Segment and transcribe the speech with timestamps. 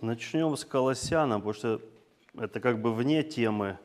[0.00, 1.80] Начнем с Колоссяна, потому что
[2.38, 3.78] это как бы вне темы,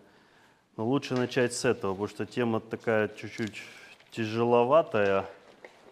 [0.77, 3.63] но лучше начать с этого, потому что тема такая чуть-чуть
[4.11, 5.25] тяжеловатая,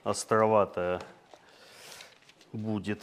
[0.04, 1.02] островатая
[2.54, 3.02] будет.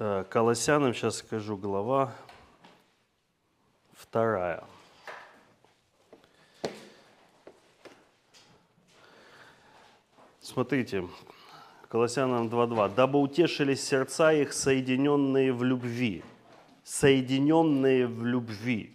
[0.00, 2.12] Э, Колоссянам сейчас скажу, глава
[3.92, 4.64] вторая.
[10.52, 11.08] Смотрите,
[11.88, 12.94] Колоссянам 2.2.
[12.94, 16.22] «Дабы утешились сердца их, соединенные в любви».
[16.84, 18.94] Соединенные в любви.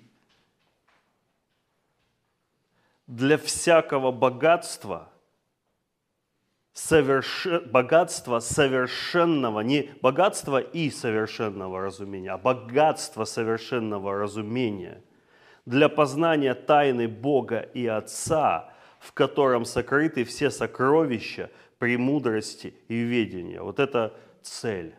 [3.07, 5.09] Для всякого богатства,
[6.73, 7.47] соверш...
[7.71, 15.02] богатства совершенного, не богатства и совершенного разумения, а богатство совершенного разумения,
[15.66, 23.62] для познания тайны Бога и Отца– в котором сокрыты все сокровища премудрости и ведения.
[23.62, 24.95] Вот это цель.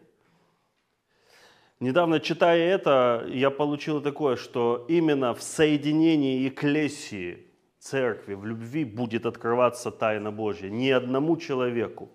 [1.80, 7.46] Недавно читая это, я получил такое, что именно в соединении Экклесии,
[7.78, 10.68] церкви, в любви будет открываться тайна Божья.
[10.68, 12.10] Ни одному человеку.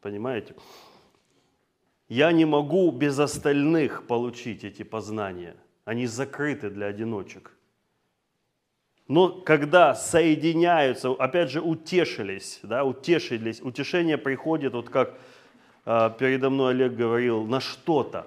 [0.00, 0.54] Понимаете?
[2.08, 5.56] Я не могу без остальных получить эти познания.
[5.84, 7.55] Они закрыты для одиночек.
[9.08, 15.14] Но когда соединяются, опять же, утешились, да, утешились, утешение приходит, вот как
[15.84, 18.26] э, передо мной Олег говорил, на что-то.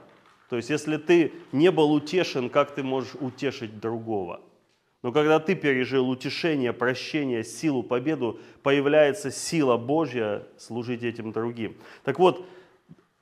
[0.49, 4.41] То есть, если ты не был утешен, как ты можешь утешить другого?
[5.03, 11.77] Но когда ты пережил утешение, прощение, силу, победу, появляется сила Божья служить этим другим.
[12.03, 12.45] Так вот,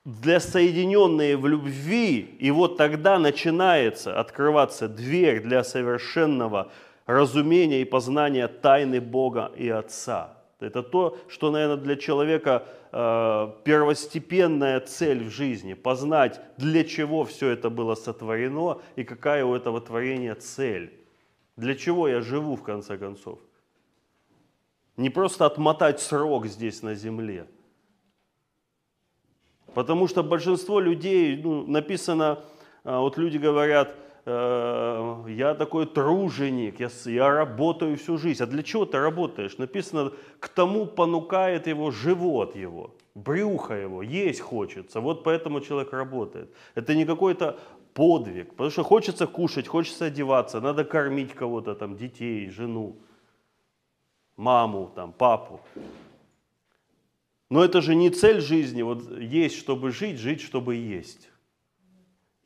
[0.04, 6.72] для соединенные в любви, и вот тогда начинается открываться дверь для совершенного
[7.08, 10.36] разумение и познание тайны Бога и Отца.
[10.60, 15.72] Это то, что, наверное, для человека э, первостепенная цель в жизни.
[15.72, 20.92] Познать, для чего все это было сотворено и какая у этого творения цель.
[21.56, 23.38] Для чего я живу, в конце концов.
[24.98, 27.46] Не просто отмотать срок здесь на земле.
[29.72, 32.44] Потому что большинство людей, ну, написано,
[32.84, 33.96] э, вот люди говорят–
[34.30, 38.42] Э, я такой труженик, я, я работаю всю жизнь.
[38.42, 39.56] А для чего ты работаешь?
[39.58, 45.00] Написано, к тому понукает его живот его, брюхо его, есть хочется.
[45.00, 46.54] Вот поэтому человек работает.
[46.74, 47.58] Это не какой-то
[47.94, 52.96] подвиг, потому что хочется кушать, хочется одеваться, надо кормить кого-то, там, детей, жену,
[54.36, 55.60] маму, там, папу.
[57.50, 61.30] Но это же не цель жизни, вот есть, чтобы жить, жить, чтобы есть.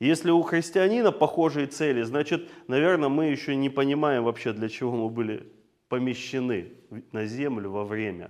[0.03, 5.09] Если у христианина похожие цели, значит, наверное, мы еще не понимаем вообще, для чего мы
[5.09, 5.49] были
[5.87, 6.73] помещены
[7.13, 8.29] на землю во время.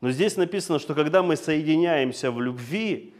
[0.00, 3.12] Но здесь написано, что когда мы соединяемся в любви,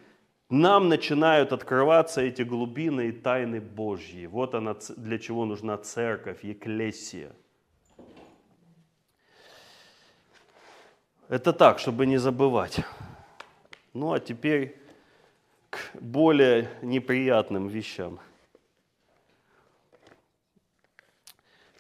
[0.49, 4.25] нам начинают открываться эти глубины и тайны Божьи.
[4.25, 7.33] Вот она, для чего нужна церковь, еклесия.
[11.29, 12.81] Это так, чтобы не забывать.
[13.93, 14.84] Ну а теперь
[15.75, 18.21] к более неприятным вещам.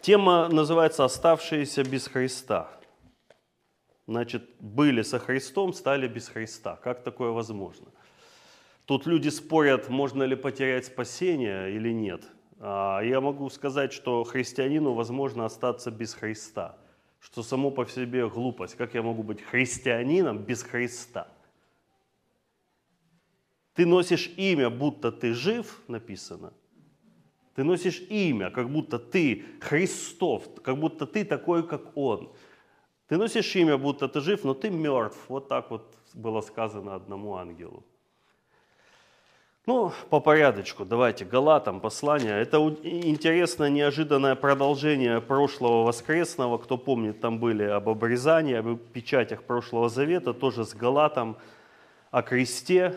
[0.00, 2.68] Тема называется «Оставшиеся без Христа».
[4.06, 6.76] Значит, были со Христом, стали без Христа.
[6.76, 7.86] Как такое возможно?
[8.84, 12.22] Тут люди спорят, можно ли потерять спасение или нет.
[12.58, 16.76] А я могу сказать, что христианину возможно остаться без Христа,
[17.20, 18.74] что само по себе глупость.
[18.76, 21.28] Как я могу быть христианином без Христа?
[23.74, 26.52] Ты носишь имя, будто ты жив, написано.
[27.54, 32.32] Ты носишь имя, как будто ты Христов, как будто ты такой, как Он.
[33.08, 35.18] Ты носишь имя, будто ты жив, но ты мертв.
[35.28, 37.84] Вот так вот было сказано одному ангелу.
[39.66, 42.34] Ну, по порядочку, давайте, Галатам послание.
[42.42, 46.58] Это интересное, неожиданное продолжение прошлого воскресного.
[46.58, 51.38] Кто помнит, там были об обрезании, об печатях прошлого завета, тоже с Галатом,
[52.10, 52.94] о кресте,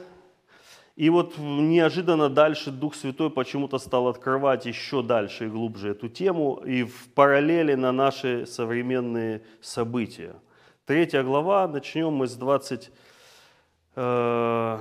[0.97, 6.55] и вот неожиданно дальше Дух Святой почему-то стал открывать еще дальше и глубже эту тему
[6.65, 10.35] и в параллели на наши современные события.
[10.85, 12.91] Третья глава, начнем мы с 27
[13.95, 14.79] э,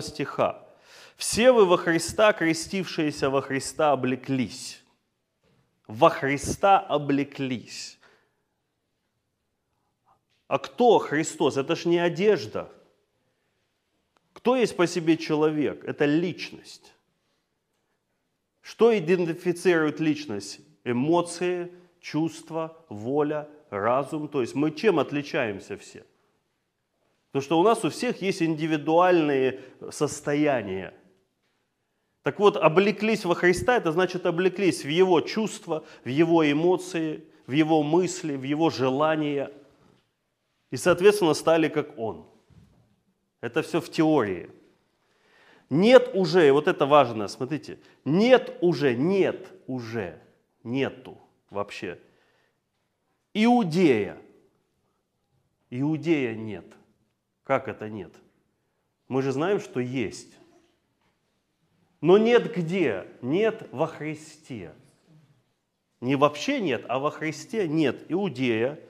[0.00, 0.62] стиха.
[1.16, 4.80] «Все вы во Христа, крестившиеся во Христа, облеклись».
[5.88, 7.98] Во Христа облеклись.
[10.46, 11.56] А кто Христос?
[11.56, 12.68] Это ж не одежда–
[14.32, 15.84] кто есть по себе человек?
[15.84, 16.94] Это личность.
[18.60, 20.60] Что идентифицирует личность?
[20.84, 24.28] Эмоции, чувства, воля, разум.
[24.28, 26.04] То есть мы чем отличаемся все?
[27.30, 29.60] Потому что у нас у всех есть индивидуальные
[29.90, 30.94] состояния.
[32.22, 37.52] Так вот, облеклись во Христа, это значит облеклись в Его чувства, в Его эмоции, в
[37.52, 39.50] Его мысли, в Его желания.
[40.70, 42.29] И, соответственно, стали как Он.
[43.40, 44.50] Это все в теории.
[45.70, 50.20] Нет уже, и вот это важно, смотрите, нет уже, нет уже,
[50.64, 51.16] нету
[51.48, 51.98] вообще.
[53.34, 54.18] Иудея.
[55.70, 56.66] Иудея нет.
[57.44, 58.12] Как это нет?
[59.06, 60.36] Мы же знаем, что есть.
[62.00, 63.06] Но нет где?
[63.22, 64.72] Нет во Христе.
[66.00, 68.80] Не вообще нет, а во Христе нет иудея,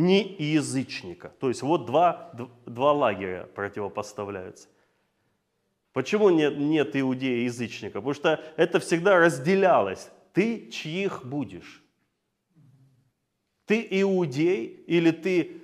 [0.00, 1.32] ни язычника.
[1.40, 2.32] То есть вот два,
[2.66, 4.68] два лагеря противопоставляются.
[5.92, 8.00] Почему нет, нет иудея язычника?
[8.00, 10.10] Потому что это всегда разделялось.
[10.32, 11.82] Ты чьих будешь?
[13.66, 15.62] Ты иудей или ты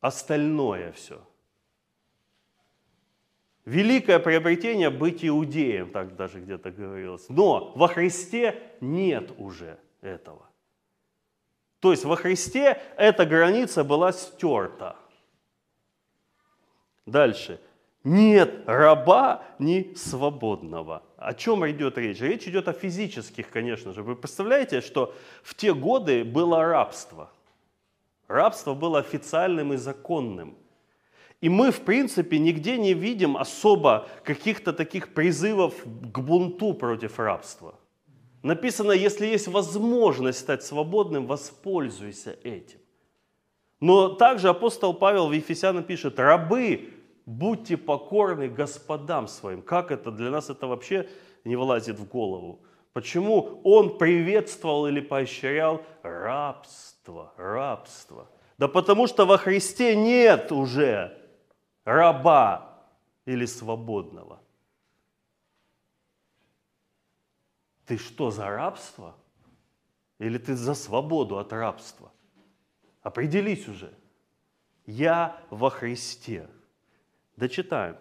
[0.00, 1.20] остальное все?
[3.64, 7.28] Великое приобретение быть иудеем, так даже где-то говорилось.
[7.28, 10.48] Но во Христе нет уже этого.
[11.80, 14.96] То есть во Христе эта граница была стерта.
[17.06, 17.60] Дальше.
[18.04, 21.02] Нет раба, ни свободного.
[21.16, 22.20] О чем идет речь?
[22.20, 24.02] Речь идет о физических, конечно же.
[24.02, 27.30] Вы представляете, что в те годы было рабство.
[28.28, 30.56] Рабство было официальным и законным.
[31.40, 37.74] И мы, в принципе, нигде не видим особо каких-то таких призывов к бунту против рабства.
[38.42, 42.78] Написано, если есть возможность стать свободным, воспользуйся этим.
[43.80, 46.90] Но также апостол Павел в Ефесянам пишет, рабы,
[47.26, 49.62] будьте покорны господам своим.
[49.62, 50.10] Как это?
[50.10, 51.08] Для нас это вообще
[51.44, 52.62] не вылазит в голову.
[52.92, 58.28] Почему он приветствовал или поощрял рабство, рабство?
[58.56, 61.16] Да потому что во Христе нет уже
[61.84, 62.82] раба
[63.24, 64.37] или свободного.
[67.88, 69.16] Ты что, за рабство?
[70.18, 72.12] Или ты за свободу от рабства?
[73.00, 73.94] Определись уже.
[74.84, 76.50] Я во Христе.
[77.36, 77.96] Дочитаем.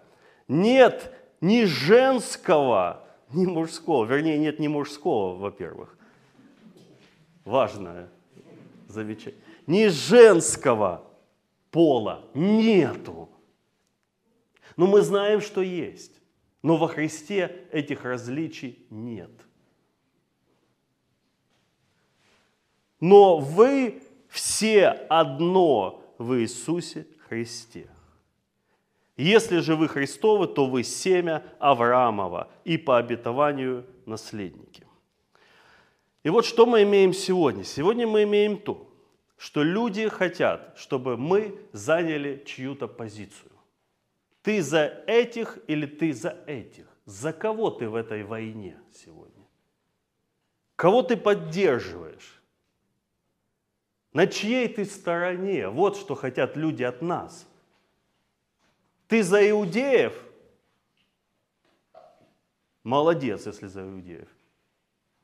[0.49, 4.03] Нет ни женского, ни мужского.
[4.03, 5.97] Вернее, нет ни мужского, во-первых.
[7.45, 8.09] Важное
[8.89, 9.39] замечание.
[9.67, 11.07] Ни женского
[11.71, 13.29] пола нету.
[14.75, 16.19] Но мы знаем, что есть.
[16.61, 19.46] Но во Христе этих различий нет.
[22.99, 27.88] Но вы все одно в Иисусе Христе.
[29.15, 34.85] Если же вы Христовы, то вы семя Авраамова и по обетованию наследники.
[36.23, 37.63] И вот что мы имеем сегодня.
[37.63, 38.88] Сегодня мы имеем то,
[39.38, 43.51] что люди хотят, чтобы мы заняли чью-то позицию.
[44.41, 46.85] Ты за этих или ты за этих?
[47.05, 49.45] За кого ты в этой войне сегодня?
[50.75, 52.36] Кого ты поддерживаешь?
[54.17, 55.69] На чьей ты стороне?
[55.69, 57.47] Вот что хотят люди от нас.
[59.07, 60.19] Ты за иудеев?
[62.83, 64.27] Молодец, если за иудеев.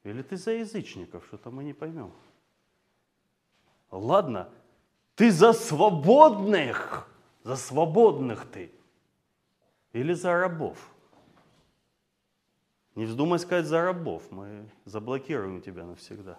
[0.03, 1.25] Или ты за язычников?
[1.25, 2.13] Что-то мы не поймем.
[3.89, 4.47] Ладно,
[5.15, 7.09] ты за свободных,
[7.43, 8.71] за свободных ты
[9.93, 10.77] или за рабов.
[12.93, 16.37] Не вздумай сказать за рабов, мы заблокируем тебя навсегда.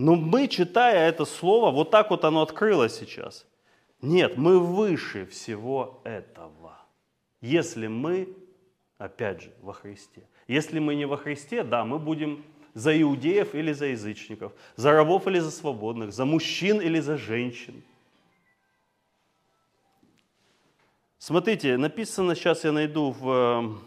[0.00, 3.46] Но мы, читая это слово, вот так вот оно открылось сейчас.
[4.00, 6.78] Нет, мы выше всего этого.
[7.42, 8.34] Если мы,
[8.96, 10.26] опять же, во Христе.
[10.48, 12.42] Если мы не во Христе, да, мы будем
[12.72, 17.82] за иудеев или за язычников, за рабов или за свободных, за мужчин или за женщин.
[21.18, 23.78] Смотрите, написано, сейчас я найду в,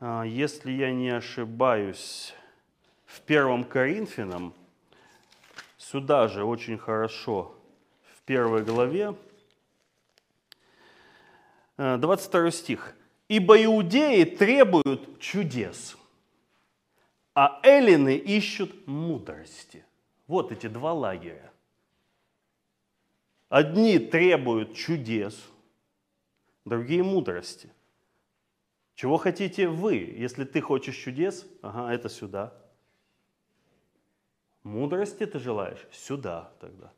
[0.00, 2.34] а, если я не ошибаюсь,
[3.12, 4.54] в первом Коринфянам,
[5.76, 7.54] сюда же очень хорошо,
[8.14, 9.14] в первой главе,
[11.76, 12.94] 22 э, стих.
[13.28, 15.96] «Ибо иудеи требуют чудес,
[17.34, 19.84] а эллины ищут мудрости».
[20.26, 21.52] Вот эти два лагеря.
[23.48, 25.38] Одни требуют чудес,
[26.64, 27.70] другие мудрости.
[28.94, 29.96] Чего хотите вы?
[29.96, 32.61] Если ты хочешь чудес, ага, это сюда.
[34.62, 35.86] Мудрости ты желаешь?
[35.92, 36.92] Сюда тогда.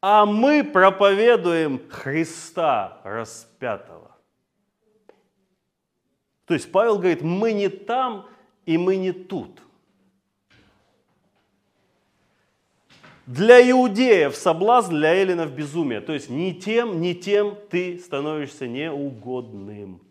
[0.00, 4.14] А мы проповедуем Христа распятого.
[6.44, 8.28] То есть Павел говорит, мы не там
[8.66, 9.62] и мы не тут.
[13.26, 16.00] Для иудеев соблазн, для эллинов безумие.
[16.00, 20.05] То есть ни тем, ни тем ты становишься неугодным.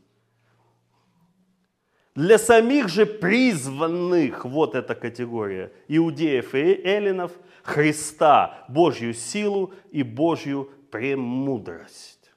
[2.15, 10.71] Для самих же призванных, вот эта категория, иудеев и эллинов, Христа, Божью силу и Божью
[10.91, 12.31] премудрость.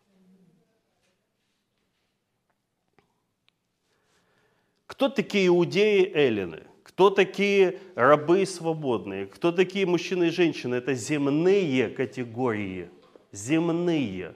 [4.87, 6.65] Кто такие иудеи и эллины?
[6.83, 9.27] Кто такие рабы свободные?
[9.27, 10.75] Кто такие мужчины и женщины?
[10.75, 12.91] Это земные категории.
[13.31, 14.35] Земные.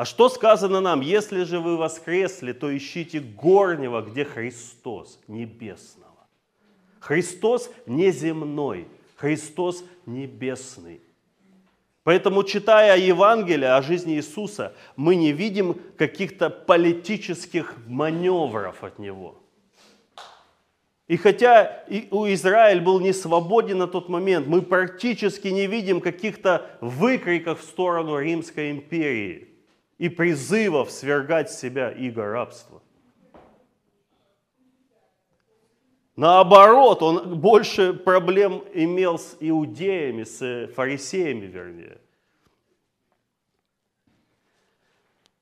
[0.00, 1.02] А что сказано нам?
[1.02, 6.26] Если же вы воскресли, то ищите горнего, где Христос небесного.
[7.00, 11.02] Христос не земной, Христос небесный.
[12.02, 19.36] Поэтому, читая Евангелие о жизни Иисуса, мы не видим каких-то политических маневров от Него–
[21.08, 26.70] и хотя у Израиль был не свободен на тот момент, мы практически не видим каких-то
[26.80, 29.49] выкриков в сторону Римской империи
[30.00, 32.82] и призывов свергать с себя иго рабства.
[36.16, 41.98] Наоборот, он больше проблем имел с иудеями, с фарисеями, вернее.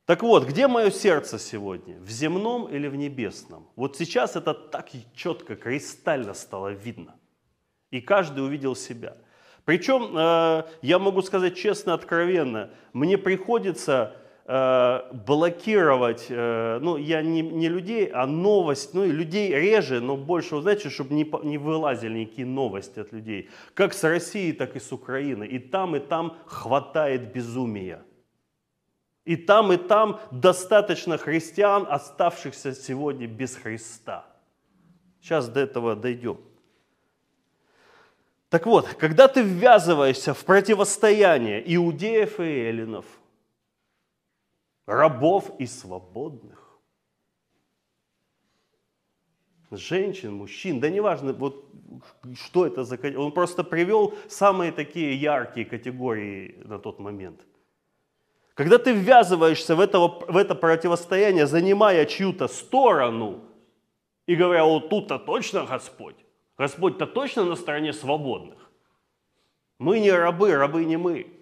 [0.06, 1.96] Так вот, где мое сердце сегодня?
[2.00, 3.68] В земном или в небесном?
[3.76, 7.14] Вот сейчас это так четко, кристально стало видно.
[7.92, 9.16] И каждый увидел себя.
[9.64, 14.16] Причем, э, я могу сказать честно, откровенно, мне приходится
[14.48, 20.56] блокировать, э, ну, я не, не людей, а новость, ну, и людей реже, но больше,
[20.56, 23.50] вы знаете, чтобы не, не вылазили никакие новости от людей.
[23.74, 25.44] Как с Россией, так и с Украины.
[25.44, 28.02] И там, и там хватает безумия.
[29.26, 34.24] И там, и там достаточно христиан, оставшихся сегодня без Христа.
[35.20, 36.38] Сейчас до этого дойдем.
[38.48, 43.04] Так вот, когда ты ввязываешься в противостояние иудеев и эллинов,
[44.88, 46.80] рабов и свободных,
[49.70, 51.66] женщин, мужчин, да неважно, вот
[52.34, 52.98] что это за...
[53.18, 57.46] Он просто привел самые такие яркие категории на тот момент.
[58.54, 63.44] Когда ты ввязываешься в, этого, в это противостояние, занимая чью-то сторону
[64.26, 66.16] и говоря, вот тут-то точно Господь,
[66.56, 68.70] Господь-то точно на стороне свободных.
[69.78, 71.37] Мы не рабы, рабы не мы.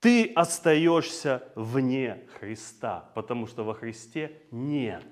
[0.00, 5.04] Ты остаешься вне Христа, потому что во Христе нет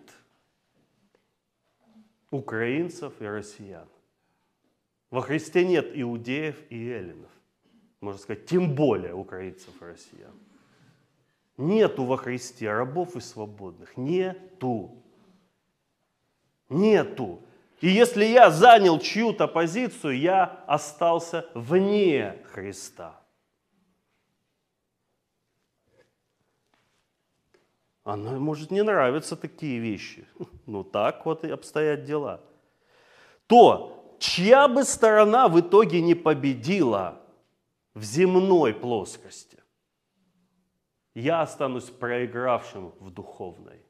[2.31, 3.89] украинцев и россиян.
[5.11, 7.31] Во Христе нет иудеев и эллинов.
[8.01, 10.35] Можно сказать, тем более украинцев и россиян.
[11.57, 13.97] Нету во Христе рабов и свободных.
[13.97, 15.03] Нету.
[16.69, 17.41] Нету.
[17.81, 23.21] И если я занял чью-то позицию, я остался вне Христа.
[28.07, 30.27] Она может не нравятся такие вещи.
[30.67, 32.41] Ну так вот и обстоят дела.
[33.47, 37.21] То чья бы сторона в итоге не победила
[37.95, 39.59] в земной плоскости,
[41.15, 43.81] я останусь проигравшим в духовной.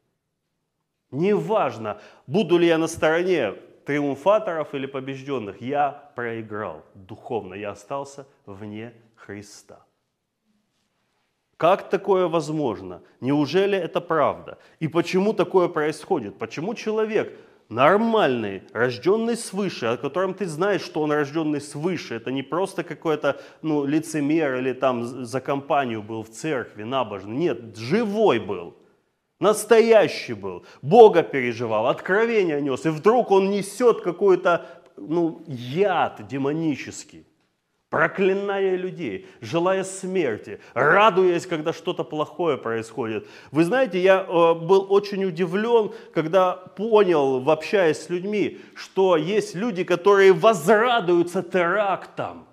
[1.10, 3.52] Неважно, буду ли я на стороне
[3.86, 9.84] триумфаторов или побежденных, я проиграл духовно, я остался вне Христа.
[11.56, 13.02] Как такое возможно?
[13.20, 14.58] Неужели это правда?
[14.78, 16.38] И почему такое происходит?
[16.38, 17.32] Почему человек
[17.68, 22.14] нормальный, рожденный свыше, о котором ты знаешь, что он рожденный свыше.
[22.14, 27.36] Это не просто какой-то ну, лицемер или там за компанию был в церкви, набожный.
[27.36, 28.76] Нет, живой был,
[29.40, 32.86] настоящий был, Бога переживал, откровение нес.
[32.86, 37.26] И вдруг он несет какой-то ну, яд демонический
[37.96, 43.26] проклиная людей, желая смерти, радуясь, когда что-то плохое происходит.
[43.50, 49.82] Вы знаете, я э, был очень удивлен, когда понял, общаясь с людьми, что есть люди,
[49.82, 52.46] которые возрадуются терактам.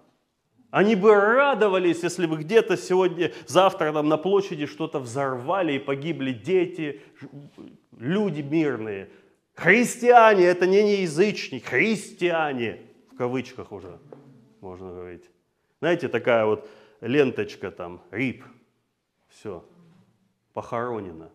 [0.71, 6.31] Они бы радовались, если бы где-то сегодня, завтра там на площади что-то взорвали и погибли
[6.31, 7.01] дети,
[7.99, 9.09] люди мирные.
[9.55, 12.79] Христиане, это не язычник, христиане,
[13.11, 13.99] в кавычках уже
[14.63, 15.32] можно говорить.
[15.83, 16.65] Знаете, такая вот
[17.01, 18.45] ленточка там, рип,
[19.27, 19.65] все,
[20.53, 21.29] похоронено.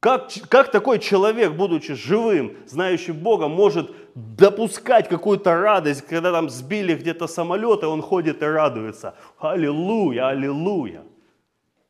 [0.00, 6.94] Как, как такой человек, будучи живым, знающим Бога, может допускать какую-то радость, когда там сбили
[6.94, 9.14] где-то самолет, и он ходит и радуется?
[9.38, 11.04] Аллилуйя, аллилуйя.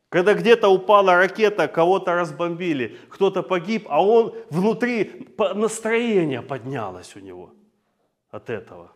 [0.09, 5.25] Когда где-то упала ракета, кого-то разбомбили, кто-то погиб, а он внутри
[5.55, 7.53] настроение поднялось у него
[8.29, 8.91] от этого.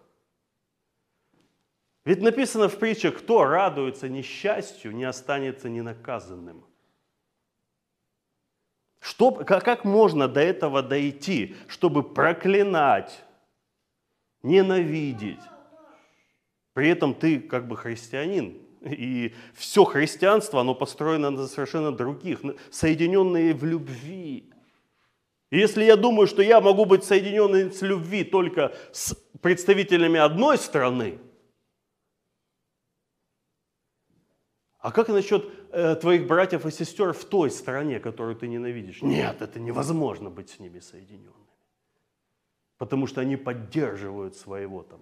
[2.05, 6.65] Ведь написано в притчах, кто радуется несчастью, не останется ненаказанным.
[8.99, 13.23] Что, как можно до этого дойти, чтобы проклинать,
[14.41, 15.41] ненавидеть?
[16.73, 23.53] При этом ты как бы христианин, и все христианство, оно построено на совершенно других, соединенные
[23.53, 24.49] в любви.
[25.51, 30.57] И если я думаю, что я могу быть соединенным с любви только с представителями одной
[30.57, 31.19] страны,
[34.83, 39.01] а как насчет э, твоих братьев и сестер в той стране, которую ты ненавидишь?
[39.01, 41.33] Нет, это невозможно быть с ними соединенными.
[42.77, 44.99] Потому что они поддерживают своего там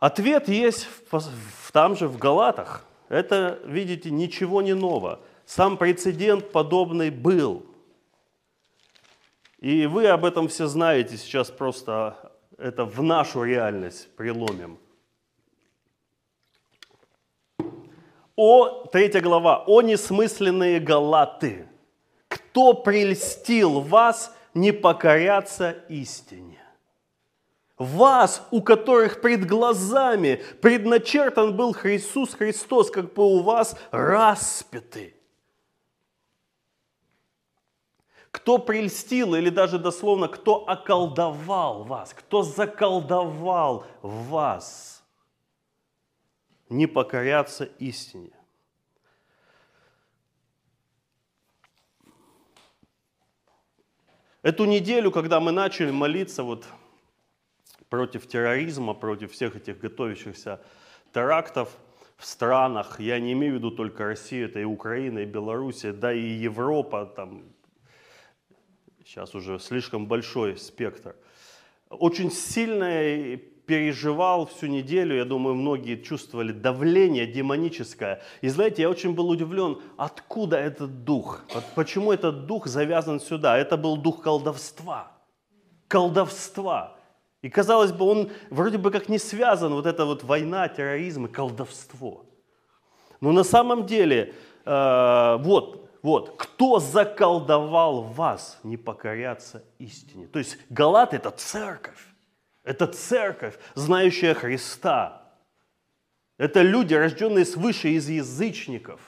[0.00, 2.84] Ответ есть в, там же в Галатах.
[3.08, 5.20] Это, видите, ничего не ново.
[5.46, 7.66] Сам прецедент подобный был.
[9.60, 14.78] И вы об этом все знаете, сейчас просто это в нашу реальность приломим.
[18.40, 21.68] О, третья глава, о несмысленные галаты,
[22.28, 26.62] кто прельстил вас не покоряться истине?
[27.78, 35.16] вас, у которых пред глазами предначертан был Иисус Христос, как бы у вас распятый.
[38.30, 44.97] Кто прельстил, или даже дословно, кто околдовал вас, кто заколдовал вас,
[46.68, 48.30] не покоряться истине.
[54.42, 56.66] Эту неделю, когда мы начали молиться, вот
[57.88, 60.60] против терроризма, против всех этих готовящихся
[61.12, 61.76] терактов
[62.16, 63.00] в странах.
[63.00, 67.06] Я не имею в виду только Россию, это и Украина, и Белоруссия, да и Европа,
[67.06, 67.44] там
[69.04, 71.16] сейчас уже слишком большой спектр.
[71.88, 78.22] Очень сильно переживал всю неделю, я думаю, многие чувствовали давление демоническое.
[78.40, 83.58] И знаете, я очень был удивлен, откуда этот дух, почему этот дух завязан сюда.
[83.58, 85.12] Это был дух колдовства.
[85.86, 86.96] Колдовства.
[87.42, 91.28] И казалось бы, он вроде бы как не связан, вот эта вот война, терроризм и
[91.28, 92.24] колдовство.
[93.20, 94.32] Но на самом деле,
[94.64, 100.26] э, вот, вот, кто заколдовал вас не покоряться истине?
[100.26, 102.07] То есть Галат это церковь.
[102.64, 105.22] Это церковь, знающая Христа.
[106.36, 109.00] Это люди, рожденные свыше из язычников.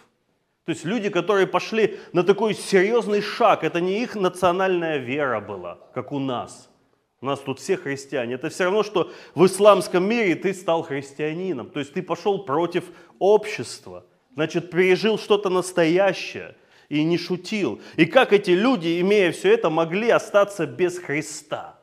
[0.65, 3.65] То есть люди, которые пошли на такой серьезный шаг.
[3.65, 6.69] Это не их национальная вера была, как у нас–
[7.21, 8.35] у нас тут все христиане.
[8.35, 11.71] Это все равно, что в исламском мире ты стал христианином.
[11.71, 12.85] То есть ты пошел против
[13.19, 14.07] общества.
[14.35, 16.57] Значит, пережил что-то настоящее
[16.89, 17.81] и не шутил.
[17.97, 21.79] И как эти люди, имея все это, могли остаться без Христа?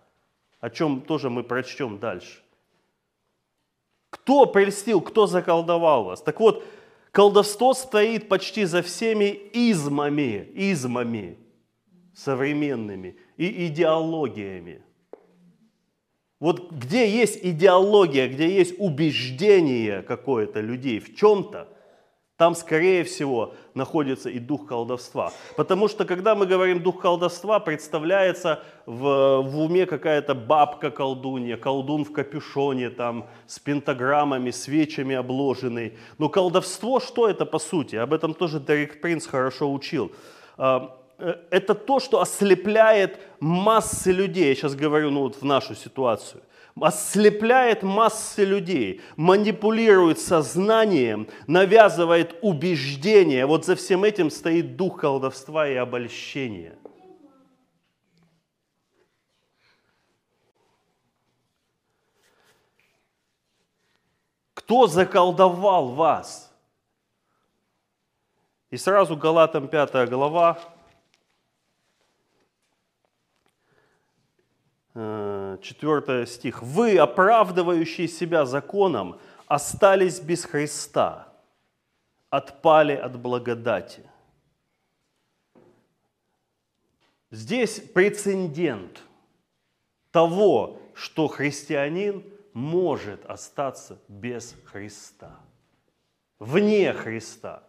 [0.60, 2.42] О чем тоже мы прочтем дальше.
[4.10, 6.22] Кто прельстил, кто заколдовал вас?
[6.22, 6.66] Так вот,
[7.12, 11.38] колдовство стоит почти за всеми измами, измами
[12.16, 14.82] современными и идеологиями.
[16.40, 21.68] Вот где есть идеология, где есть убеждение какое-то людей в чем-то,
[22.38, 25.34] там, скорее всего, находится и дух колдовства.
[25.56, 32.14] Потому что, когда мы говорим дух колдовства, представляется в, в уме какая-то бабка-колдунья, колдун в
[32.14, 35.98] капюшоне, там, с пентаграммами, свечами обложенный.
[36.20, 37.96] Но колдовство, что это по сути?
[37.96, 40.12] Об этом тоже Дерек Принц хорошо учил.
[40.58, 44.50] А, Э, это то, что ослепляет массы людей.
[44.50, 46.42] Я сейчас говорю ну, вот в нашу ситуацию.
[46.80, 53.46] Ослепляет массы людей, манипулирует сознанием, навязывает убеждения.
[53.46, 56.78] Вот за всем этим стоит дух колдовства и обольщения.
[64.54, 66.54] Кто заколдовал вас?
[68.70, 70.60] И сразу Галатам 5 глава,
[75.62, 76.62] 4 э, стих.
[76.62, 81.28] «Вы, оправдывающие себя законом, остались без Христа,
[82.30, 84.04] отпали от благодати».
[87.30, 89.04] Здесь прецедент
[90.12, 95.38] того, что христианин может остаться без Христа,
[96.40, 97.67] вне Христа.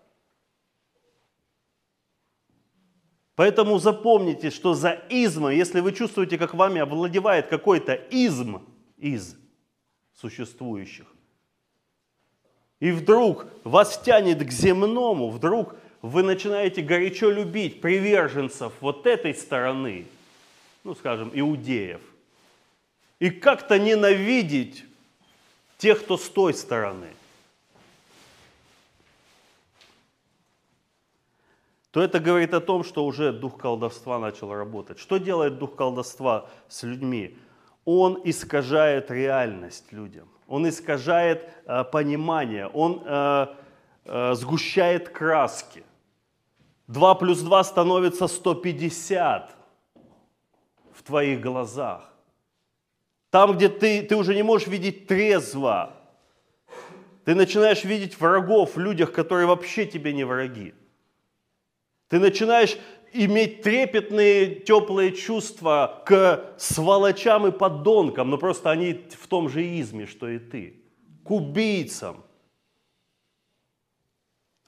[3.39, 8.59] Поэтому запомните, что за измом, если вы чувствуете, как вами овладевает какой-то изм
[8.97, 9.37] из
[10.21, 11.07] существующих,
[12.81, 20.07] и вдруг вас тянет к земному, вдруг вы начинаете горячо любить приверженцев вот этой стороны,
[20.83, 22.01] ну, скажем, иудеев,
[23.21, 24.85] и как-то ненавидеть
[25.77, 27.11] тех, кто с той стороны,
[31.91, 34.99] то это говорит о том, что уже дух колдовства начал работать.
[34.99, 37.39] Что делает дух колдовства с людьми?
[37.85, 43.47] Он искажает реальность людям, он искажает э, понимание, он э,
[44.05, 45.83] э, сгущает краски.
[46.89, 49.57] 2 плюс 2 становится 150
[50.93, 52.13] в твоих глазах.
[53.31, 55.95] Там, где ты, ты уже не можешь видеть трезво,
[57.25, 60.75] ты начинаешь видеть врагов в людях, которые вообще тебе не враги.
[62.09, 62.79] Ты начинаешь
[63.13, 70.07] иметь трепетные, теплые чувства к сволочам и подонкам, но просто они в том же изме,
[70.07, 70.83] что и ты.
[71.25, 72.25] К убийцам.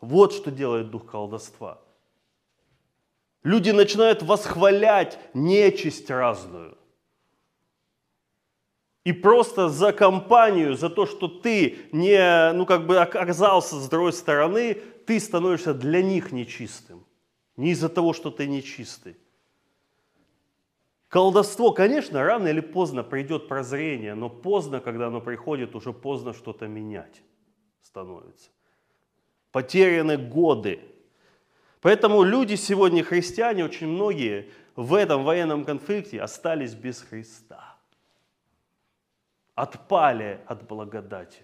[0.01, 1.81] Вот что делает дух колдовства.
[3.43, 6.77] Люди начинают восхвалять нечисть разную.
[9.05, 14.13] И просто за компанию, за то, что ты не, ну как бы оказался с другой
[14.13, 14.75] стороны,
[15.07, 17.07] ты становишься для них нечистым.
[17.61, 19.19] Не из-за того, что ты нечистый.
[21.09, 26.67] Колдовство, конечно, рано или поздно придет прозрение, но поздно, когда оно приходит, уже поздно что-то
[26.69, 27.23] менять
[27.83, 28.49] становится.
[29.53, 30.81] Потеряны годы,
[31.83, 37.77] Поэтому люди сегодня, христиане, очень многие в этом военном конфликте остались без Христа.
[39.55, 41.43] Отпали от благодати.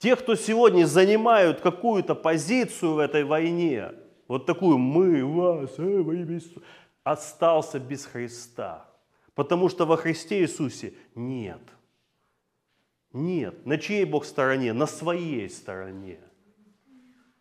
[0.00, 3.92] Те, кто сегодня занимают какую-то позицию в этой войне,
[4.28, 6.62] вот такую «мы вас, э, во имя Иисуса»,
[7.04, 8.88] остался без Христа.
[9.34, 11.60] Потому что во Христе Иисусе нет.
[13.12, 13.66] Нет.
[13.66, 14.72] На чьей Бог стороне?
[14.72, 16.20] На своей стороне.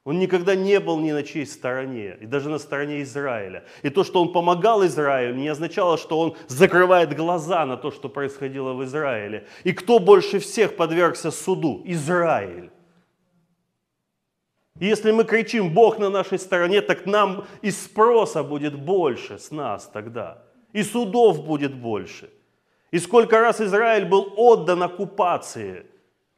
[0.10, 3.64] Он никогда не был ни на чьей стороне, и даже на стороне Израиля.
[3.84, 8.10] И то, что он помогал Израилю, не означало, что он закрывает глаза на то, что
[8.10, 9.46] происходило в Израиле.
[9.64, 11.84] И кто больше всех подвергся суду?
[11.86, 12.72] Израиль.
[14.80, 19.52] И если мы кричим «Бог на нашей стороне», так нам и спроса будет больше с
[19.52, 20.42] нас тогда.
[20.74, 22.32] И судов будет больше.
[22.90, 25.86] И сколько раз Израиль был отдан оккупации,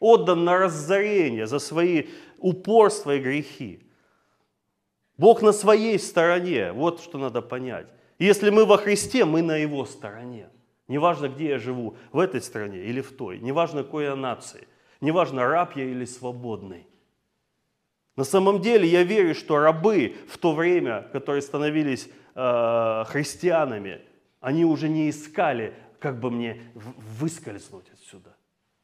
[0.01, 2.07] отдан на разорение за свои
[2.41, 3.83] упорство и грехи.
[5.17, 7.87] Бог на своей стороне, вот что надо понять.
[8.19, 10.49] если мы во Христе, мы на Его стороне.
[10.87, 14.67] Неважно, где я живу, в этой стране или в той, неважно, какой я нации,
[14.99, 16.85] неважно, раб я или свободный.
[18.17, 24.01] На самом деле я верю, что рабы в то время, которые становились э, христианами,
[24.41, 26.61] они уже не искали, как бы мне
[27.19, 27.85] выскользнуть.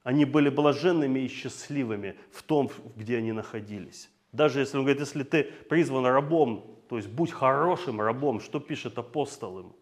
[0.08, 4.10] Они были блаженными и счастливыми в том, где они находились.
[4.32, 8.98] Даже если он говорит, если ты призван рабом, то есть будь хорошим рабом, что пишет
[8.98, 9.74] апостол им?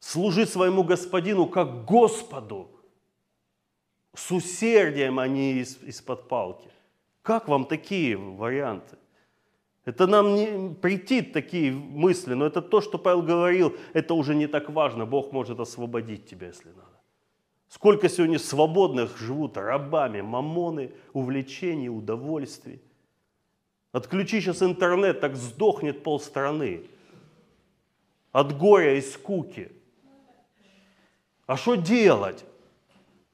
[0.00, 2.70] Служи своему господину как Господу,
[4.16, 6.68] с усердием, а не из, из-под палки.
[7.22, 8.96] Как вам такие варианты?
[9.84, 14.48] Это нам не прийти такие мысли, но это то, что Павел говорил, это уже не
[14.48, 15.06] так важно.
[15.06, 16.97] Бог может освободить тебя, если надо.
[17.68, 22.80] Сколько сегодня свободных живут рабами мамоны, увлечений, удовольствий.
[23.92, 26.84] Отключи сейчас интернет, так сдохнет полстраны.
[28.32, 29.70] От горя и скуки.
[31.46, 32.44] А что делать?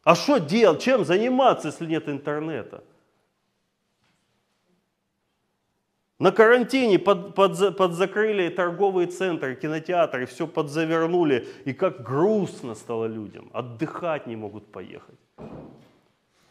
[0.03, 0.83] А что делать?
[0.83, 2.83] Чем заниматься, если нет интернета?
[6.25, 11.47] На карантине под, под, подзакрыли торговые центры, кинотеатры, все подзавернули.
[11.67, 13.51] И как грустно стало людям.
[13.53, 15.19] Отдыхать не могут поехать.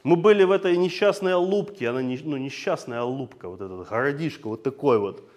[0.03, 4.61] Мы были в этой несчастной Алубке, она не, ну, несчастная Алубка, вот этот городишко вот
[4.61, 5.27] такой вот.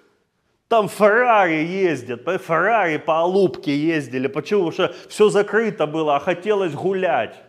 [0.68, 4.26] Там Феррари ездят, Феррари по Алубке ездили.
[4.26, 4.70] Почему?
[4.70, 7.42] Потому что все закрыто было, а хотелось гулять.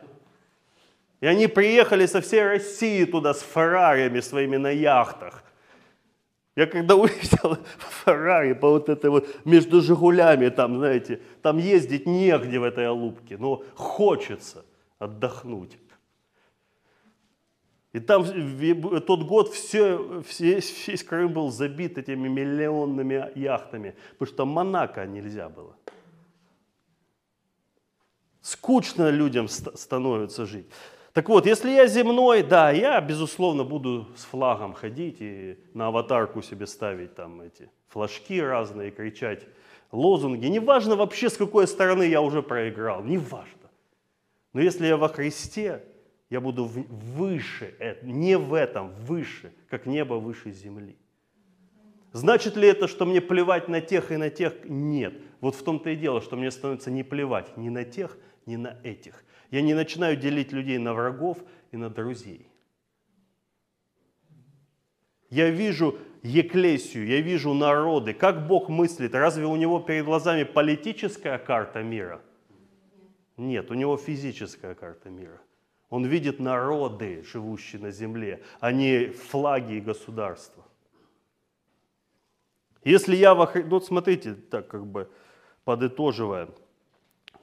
[1.19, 5.43] И они приехали со всей России туда с Феррариями своими на яхтах.
[6.57, 7.59] Я когда увидел
[8.03, 13.37] Феррари по вот этой вот между Жигулями, там, знаете, там ездить негде в этой Алубке,
[13.37, 14.65] но хочется
[14.97, 15.77] отдохнуть.
[17.93, 18.25] И там
[19.01, 25.49] тот год все, все, весь Крым был забит этими миллионными яхтами, потому что Монако нельзя
[25.49, 25.75] было.
[28.41, 30.67] Скучно людям становится жить.
[31.17, 36.43] Так вот, если я земной, да, я, безусловно, буду с флагом ходить и на аватарку
[36.43, 39.47] себе ставить там эти флажки разные, кричать
[39.91, 40.45] лозунги.
[40.45, 43.71] Неважно вообще, с какой стороны я уже проиграл, неважно.
[44.53, 45.83] Но если я во Христе,
[46.29, 50.95] я буду выше, не в этом, выше, как небо выше земли.
[52.11, 54.53] Значит ли это, что мне плевать на тех и на тех?
[54.65, 55.15] Нет.
[55.41, 58.77] Вот в том-то и дело, что мне становится не плевать ни на тех, ни на
[58.83, 59.23] этих.
[59.51, 61.37] Я не начинаю делить людей на врагов
[61.71, 62.47] и на друзей.
[65.29, 69.13] Я вижу Еклесию, я вижу народы, как Бог мыслит.
[69.13, 72.21] Разве у него перед глазами политическая карта мира?
[73.37, 75.39] Нет, у него физическая карта мира.
[75.89, 80.65] Он видит народы, живущие на земле, а не флаги и государства.
[82.83, 85.09] Если я во Христе, вот смотрите, так как бы
[85.63, 86.49] подытоживая,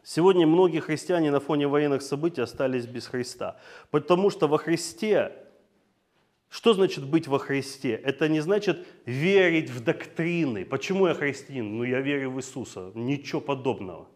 [0.04, 3.56] Сегодня многие христиане на фоне военных событий остались без Христа,
[3.90, 5.32] потому что во Христе
[6.54, 7.94] что значит быть во Христе?
[7.94, 10.64] Это не значит верить в доктрины.
[10.64, 11.78] Почему я христианин?
[11.78, 12.92] Ну, я верю в Иисуса.
[12.94, 14.06] Ничего подобного.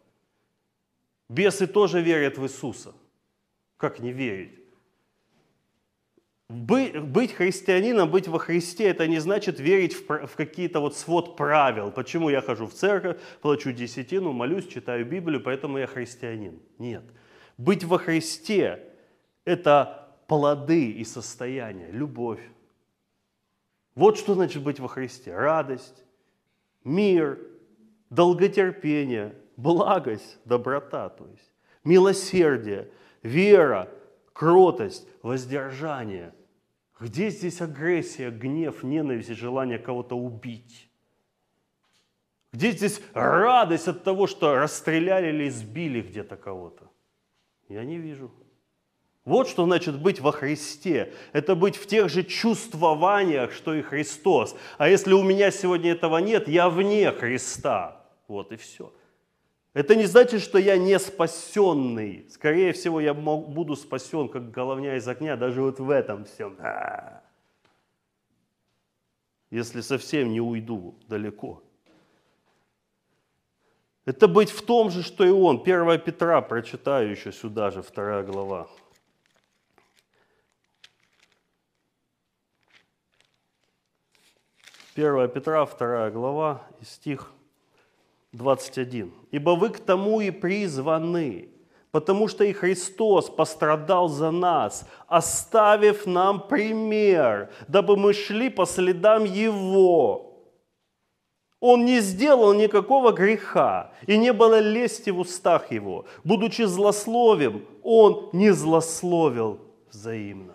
[1.28, 2.94] Бесы тоже верят в Иисуса.
[3.76, 4.56] Как не верить?
[6.48, 11.90] Быть христианином, быть во Христе, это не значит верить в, в какие-то вот свод правил.
[11.90, 16.58] Почему я хожу в церковь, плачу десятину, молюсь, читаю Библию, поэтому я христианин.
[16.78, 17.04] Нет.
[17.58, 18.82] Быть во Христе–
[19.44, 22.40] это плоды и состояние, любовь.
[23.94, 25.34] Вот что значит быть во Христе.
[25.34, 26.02] Радость,
[26.82, 27.38] мир,
[28.08, 31.52] долготерпение, благость, доброта, то есть
[31.84, 32.90] милосердие,
[33.22, 33.90] вера,
[34.32, 36.32] кротость, воздержание–
[37.00, 40.90] где здесь агрессия, гнев, ненависть и желание кого-то убить?
[42.52, 46.90] Где здесь радость от того, что расстреляли или избили где-то кого-то?
[47.68, 48.32] Я не вижу.
[49.24, 51.12] Вот что значит быть во Христе.
[51.34, 54.56] Это быть в тех же чувствованиях, что и Христос.
[54.78, 58.06] А если у меня сегодня этого нет, я вне Христа.
[58.26, 58.90] Вот и все.
[59.78, 62.26] Это не значит, что я не спасенный.
[62.30, 66.58] Скорее всего, я буду спасен, как головня из огня, даже вот в этом всем.
[69.50, 71.62] Если совсем не уйду далеко.
[74.04, 75.62] Это быть в том же, что и он.
[75.64, 78.66] 1 Петра, прочитаю еще сюда же, вторая глава.
[84.96, 87.32] Первая Петра, вторая глава, и стих
[88.32, 89.12] 21.
[89.30, 91.48] «Ибо вы к тому и призваны,
[91.90, 99.24] потому что и Христос пострадал за нас, оставив нам пример, дабы мы шли по следам
[99.24, 100.24] Его.
[101.60, 106.04] Он не сделал никакого греха, и не было лести в устах Его.
[106.22, 109.58] Будучи злословим, Он не злословил
[109.90, 110.54] взаимно.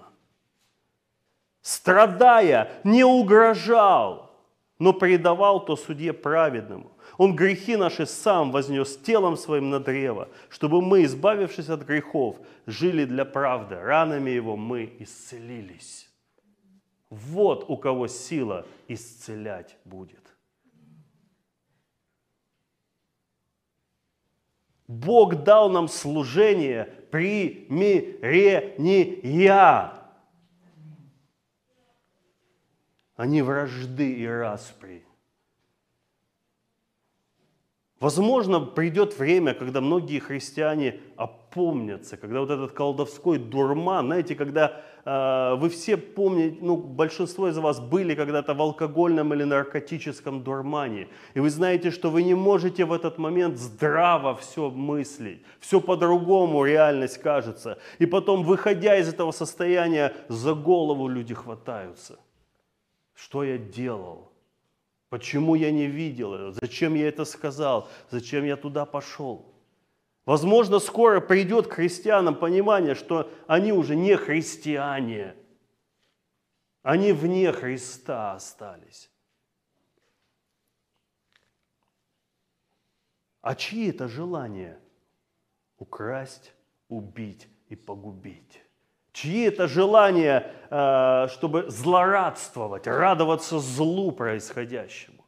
[1.62, 4.32] Страдая, не угрожал,
[4.80, 6.93] но предавал то судье праведному
[7.24, 13.06] он грехи наши сам вознес телом своим на древо, чтобы мы, избавившись от грехов, жили
[13.06, 13.76] для правды.
[13.80, 16.12] Ранами его мы исцелились.
[17.10, 20.20] Вот у кого сила исцелять будет.
[24.86, 28.34] Бог дал нам служение примирения,
[33.16, 35.06] а не вражды и распри.
[38.04, 45.56] Возможно, придет время, когда многие христиане опомнятся, когда вот этот колдовской дурман, знаете, когда э,
[45.56, 51.40] вы все помните, ну, большинство из вас были когда-то в алкогольном или наркотическом дурмане, и
[51.40, 57.20] вы знаете, что вы не можете в этот момент здраво все мыслить, все по-другому реальность
[57.20, 62.20] кажется, и потом, выходя из этого состояния, за голову люди хватаются.
[63.16, 64.33] Что я делал?
[65.14, 66.54] Почему я не видел?
[66.54, 67.88] Зачем я это сказал?
[68.10, 69.46] Зачем я туда пошел?
[70.26, 75.36] Возможно, скоро придет к христианам понимание, что они уже не христиане.
[76.82, 79.12] Они вне Христа остались.
[83.42, 84.80] А чьи это желания?
[85.78, 86.56] Украсть,
[86.90, 88.63] убить и погубить.
[89.14, 95.24] Чьи это желания, э, чтобы злорадствовать, радоваться злу происходящему,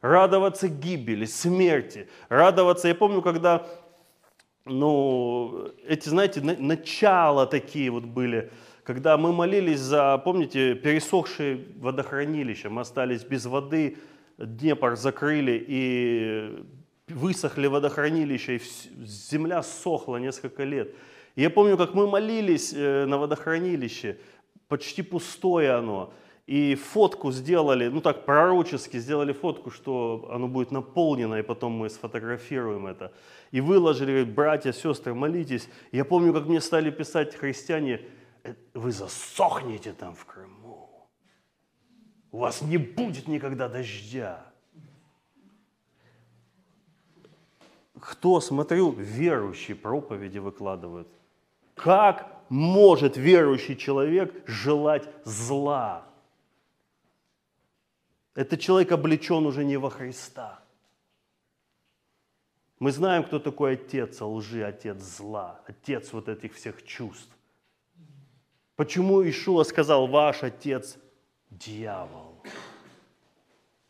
[0.00, 2.88] радоваться гибели, смерти, радоваться.
[2.88, 3.64] Я помню, когда,
[4.64, 8.50] ну, эти, знаете, начала такие вот были,
[8.82, 13.96] когда мы молились за, помните, пересохшие водохранилища, мы остались без воды,
[14.36, 16.64] Днепр закрыли и
[17.06, 18.60] высохли водохранилища, и
[19.04, 20.92] земля сохла несколько лет.
[21.36, 24.18] Я помню, как мы молились э, на водохранилище,
[24.68, 26.12] почти пустое оно,
[26.46, 31.90] и фотку сделали, ну так пророчески сделали фотку, что оно будет наполнено, и потом мы
[31.90, 33.12] сфотографируем это.
[33.50, 35.68] И выложили, говорит, братья, сестры, молитесь.
[35.90, 38.00] Я помню, как мне стали писать христиане,
[38.44, 41.08] «Э, вы засохнете там в Крыму.
[42.30, 44.44] У вас не будет никогда дождя.
[47.98, 51.08] Кто, смотрю, верующие проповеди выкладывают.
[51.74, 56.06] Как может верующий человек желать зла?
[58.34, 60.60] Этот человек облечен уже не во Христа.
[62.78, 67.30] Мы знаем, кто такой отец лжи, отец зла, отец вот этих всех чувств.
[68.76, 70.98] Почему Ишуа сказал, ваш отец
[71.50, 72.42] дьявол?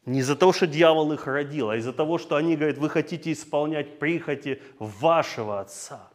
[0.05, 3.33] Не из-за того, что дьявол их родил, а из-за того, что они говорят, вы хотите
[3.33, 6.11] исполнять прихоти вашего отца.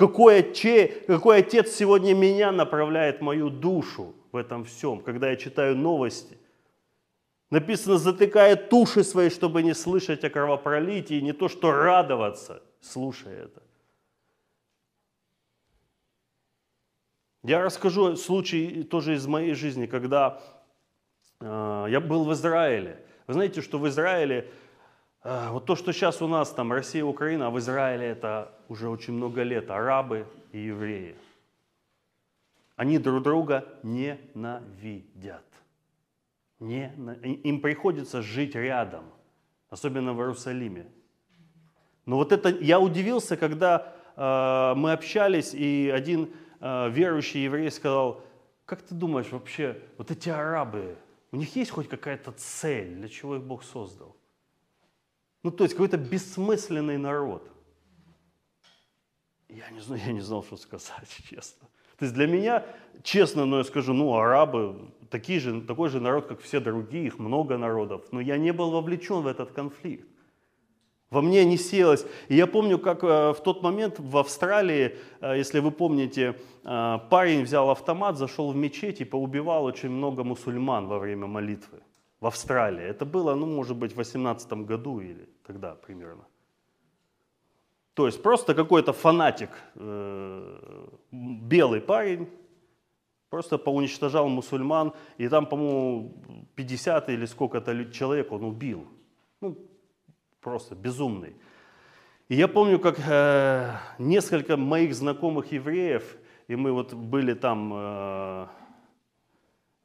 [0.00, 5.76] Какой, отец, какой отец сегодня меня направляет мою душу в этом всем, когда я читаю
[5.76, 6.38] новости?
[7.50, 13.62] Написано, затыкает уши свои, чтобы не слышать о кровопролитии, не то что радоваться, слушая это.
[17.42, 20.40] Я расскажу случай тоже из моей жизни, когда
[21.40, 23.04] э, я был в Израиле.
[23.26, 24.50] Вы знаете, что в Израиле,
[25.22, 29.12] вот то, что сейчас у нас там Россия, Украина, а в Израиле это уже очень
[29.12, 31.14] много лет, арабы и евреи.
[32.76, 35.44] Они друг друга ненавидят.
[36.60, 36.92] Не,
[37.44, 39.04] им приходится жить рядом,
[39.68, 40.86] особенно в Иерусалиме.
[42.06, 46.30] Но вот это, я удивился, когда э, мы общались, и один
[46.60, 48.22] э, верующий еврей сказал,
[48.64, 50.96] как ты думаешь вообще, вот эти арабы,
[51.32, 54.16] у них есть хоть какая-то цель, для чего их Бог создал?
[55.42, 57.50] Ну, то есть какой-то бессмысленный народ.
[59.48, 61.68] Я не знаю, я не знал, что сказать, честно.
[61.98, 62.64] То есть для меня,
[63.02, 67.18] честно, но я скажу, ну, арабы, такие же, такой же народ, как все другие, их
[67.18, 70.06] много народов, но я не был вовлечен в этот конфликт.
[71.10, 72.06] Во мне не селось.
[72.28, 76.98] И я помню, как э, в тот момент в Австралии, э, если вы помните, э,
[77.10, 81.80] парень взял автомат, зашел в мечеть и поубивал очень много мусульман во время молитвы
[82.20, 82.84] в Австралии.
[82.84, 86.24] Это было, ну, может быть, в 18 году или тогда примерно.
[87.94, 92.28] То есть просто какой-то фанатик, э, белый парень,
[93.30, 96.14] просто поуничтожал мусульман, и там, по-моему,
[96.54, 98.86] 50 или сколько-то человек он убил.
[99.40, 99.56] Ну,
[100.40, 101.34] просто безумный.
[102.28, 106.16] И я помню, как э, несколько моих знакомых евреев,
[106.48, 108.46] и мы вот были там э,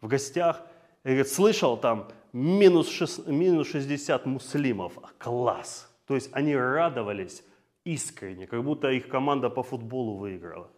[0.01, 0.61] в гостях,
[1.03, 4.97] и говорит, слышал там минус, 6, минус 60 муслимов.
[5.17, 5.89] Класс!
[6.05, 7.43] То есть они радовались
[7.85, 10.69] искренне, как будто их команда по футболу выиграла.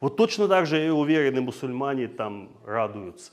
[0.00, 3.32] Вот точно так же и уверенные мусульмане там радуются.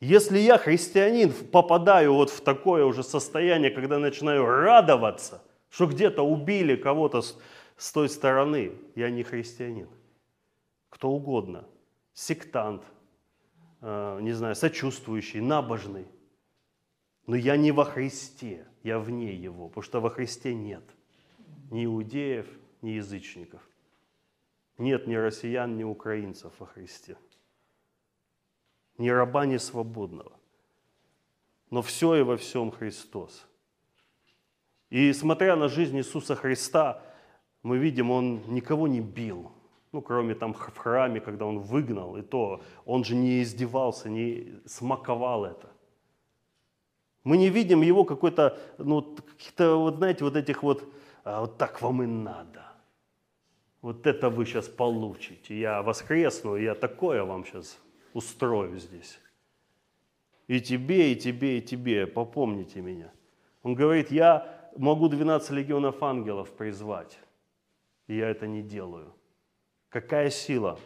[0.00, 6.76] Если я, христианин, попадаю вот в такое уже состояние, когда начинаю радоваться, что где-то убили
[6.76, 7.38] кого-то с,
[7.76, 9.88] с той стороны, я не христианин.
[10.88, 11.66] Кто угодно,
[12.14, 12.82] сектант,
[13.80, 16.06] не знаю, сочувствующий, набожный.
[17.26, 20.84] Но я не во Христе я вне его, потому что во Христе нет
[21.70, 22.46] ни иудеев,
[22.82, 23.62] ни язычников.
[24.78, 27.16] Нет ни россиян, ни украинцев во Христе.
[28.98, 30.32] Ни раба, ни свободного.
[31.70, 33.46] Но все и во всем Христос.
[34.88, 37.02] И смотря на жизнь Иисуса Христа,
[37.62, 39.52] мы видим, Он никого не бил.
[39.92, 44.60] Ну, кроме там в храме, когда Он выгнал, и то Он же не издевался, не
[44.66, 45.68] смаковал это.
[47.24, 50.84] Мы не видим его какой-то, ну, каких-то, вот знаете, вот этих вот,
[51.24, 52.64] а, вот так вам и надо.
[53.82, 55.58] Вот это вы сейчас получите.
[55.58, 57.78] Я воскресну, я такое вам сейчас
[58.14, 59.18] устрою здесь.
[60.48, 63.12] И тебе, и тебе, и тебе, попомните меня.
[63.62, 67.18] Он говорит, я могу 12 легионов ангелов призвать,
[68.06, 69.14] и я это не делаю.
[69.90, 70.78] Какая сила?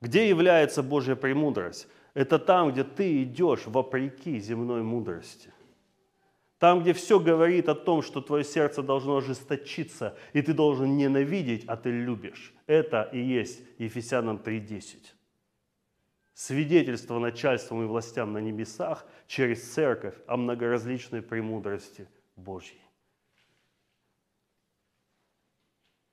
[0.00, 1.88] Где является Божья премудрость?
[2.14, 5.52] Это там, где ты идешь вопреки земной мудрости.
[6.58, 11.64] Там, где все говорит о том, что твое сердце должно ожесточиться, и ты должен ненавидеть,
[11.66, 12.52] а ты любишь.
[12.66, 15.14] Это и есть Ефесянам 3.10.
[16.34, 22.80] Свидетельство начальством и властям на небесах через церковь о многоразличной премудрости Божьей.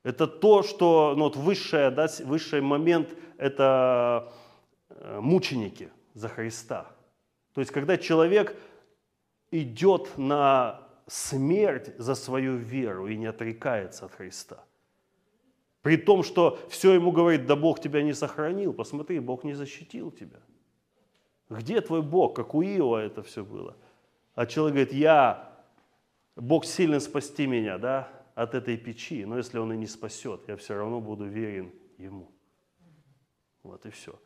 [0.05, 4.31] Это то, что ну, вот высшее, да, высший момент– это
[5.05, 6.87] Э, мученики за Христа.
[7.53, 8.55] То есть, когда человек
[9.51, 14.63] идет на смерть за свою веру и не отрекается от Христа.
[15.81, 20.11] При том, что все ему говорит, да Бог тебя не сохранил, посмотри, Бог не защитил
[20.11, 20.39] тебя.
[21.49, 22.35] Где твой Бог?
[22.35, 23.75] Как у Иова это все было.
[24.33, 25.53] А человек говорит, я,
[26.35, 30.57] Бог сильно спасти меня, да, от этой печи, но если он и не спасет, я
[30.57, 32.29] все равно буду верен ему.
[33.63, 34.19] Вот и все.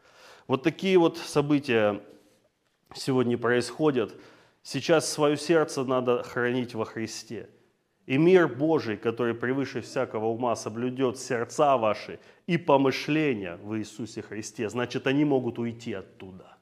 [0.47, 2.03] Вот такие вот события
[2.95, 4.19] сегодня происходят.
[4.63, 7.49] Сейчас свое сердце надо хранить во Христе.
[8.07, 14.67] И мир Божий, который превыше всякого ума соблюдет сердца ваши и помышления в Иисусе Христе,
[14.69, 16.57] значит, они могут уйти оттуда.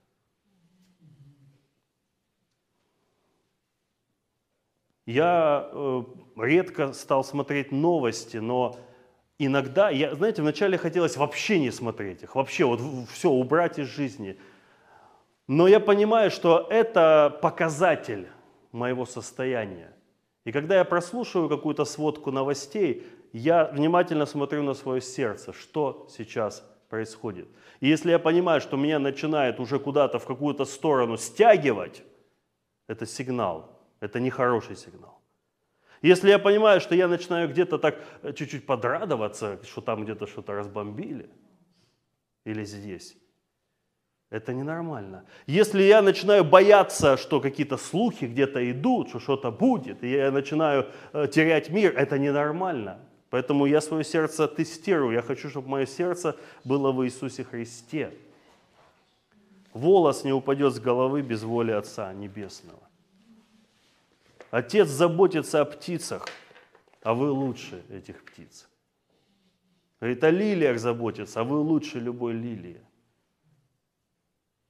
[5.05, 6.03] Я э,
[6.39, 8.77] редко стал смотреть новости, но
[9.39, 12.81] иногда, я, знаете, вначале хотелось вообще не смотреть их, вообще вот
[13.11, 14.37] все убрать из жизни.
[15.47, 18.27] Но я понимаю, что это показатель
[18.71, 19.93] моего состояния.
[20.45, 26.63] И когда я прослушиваю какую-то сводку новостей, я внимательно смотрю на свое сердце, что сейчас
[26.89, 27.47] происходит.
[27.79, 32.03] И если я понимаю, что меня начинает уже куда-то в какую-то сторону стягивать,
[32.87, 35.16] это сигнал, это нехороший сигнал.
[36.01, 40.53] Если я понимаю, что я начинаю где-то так э, чуть-чуть подрадоваться, что там где-то что-то
[40.53, 41.29] разбомбили,
[42.45, 43.17] или здесь,
[44.29, 45.25] это ненормально.
[45.47, 50.87] Если я начинаю бояться, что какие-то слухи где-то идут, что что-то будет, и я начинаю
[51.13, 52.99] э, терять мир, это ненормально.
[53.29, 55.13] Поэтому я свое сердце тестирую.
[55.13, 58.13] Я хочу, чтобы мое сердце было в Иисусе Христе.
[59.73, 62.86] Волос не упадет с головы без воли Отца Небесного.
[64.51, 66.25] Отец заботится о птицах,
[67.03, 68.69] а вы лучше этих птиц.
[69.99, 72.81] Говорит, о лилиях заботится, а вы лучше любой лилии.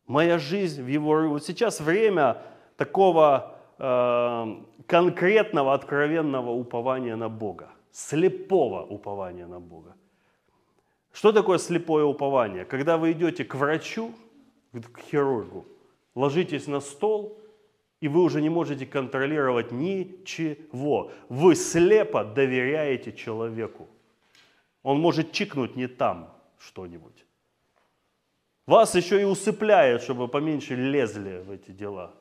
[0.06, 1.28] Моя жизнь в его...
[1.28, 2.42] Вот сейчас время
[2.78, 7.70] такого э, конкретного, откровенного упования на Бога.
[7.92, 9.96] Слепого упования на Бога.
[11.12, 12.64] Что такое слепое упование?
[12.64, 14.14] Когда вы идете к врачу,
[14.72, 15.66] к хирургу,
[16.16, 17.38] ложитесь на стол,
[18.00, 21.12] и вы уже не можете контролировать ничего.
[21.30, 23.88] Вы слепо доверяете человеку.
[24.84, 27.26] Он может чикнуть не там что-нибудь.
[28.68, 32.14] Вас еще и усыпляет, чтобы поменьше лезли в эти дела.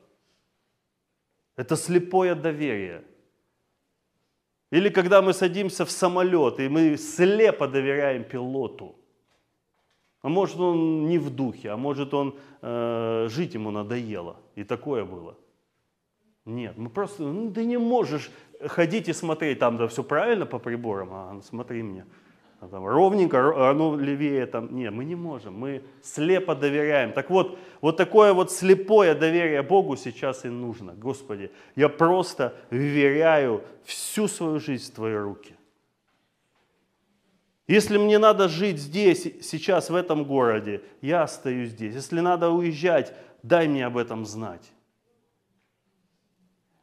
[1.55, 3.03] Это слепое доверие.
[4.71, 8.95] Или когда мы садимся в самолет, и мы слепо доверяем пилоту.
[10.21, 14.37] А может он не в духе, а может он э, жить ему надоело.
[14.55, 15.37] И такое было.
[16.47, 18.31] Нет, мы просто, ну, ты не можешь
[18.65, 22.05] ходить и смотреть, там да все правильно по приборам, а ну, смотри мне
[22.59, 24.75] там, ровненько, оно левее там.
[24.75, 27.13] Нет, мы не можем, мы слепо доверяем.
[27.13, 30.93] Так вот, вот такое вот слепое доверие Богу сейчас и нужно.
[30.93, 35.53] Господи, я просто вверяю всю свою жизнь в Твои руки.
[37.67, 41.93] Если мне надо жить здесь, сейчас, в этом городе, я остаюсь здесь.
[41.93, 44.71] Если надо уезжать, дай мне об этом знать.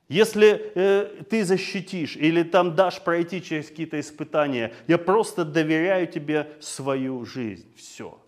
[0.09, 6.53] Если э, ты защитишь или там дашь пройти через какие-то испытания, я просто доверяю тебе
[6.61, 7.75] свою жизнь.
[7.77, 8.19] Все.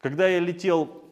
[0.00, 1.02] Когда я летел,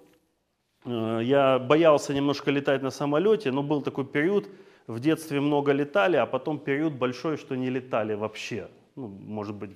[0.84, 4.48] э, я боялся немножко летать на самолете, но был такой период,
[4.86, 8.68] в детстве много летали, а потом период большой, что не летали вообще.
[8.96, 9.70] Ну, может быть,